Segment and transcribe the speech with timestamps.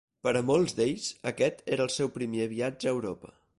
[0.27, 3.35] Per a molts d'ells aquest era el seu primer viatge a Europa.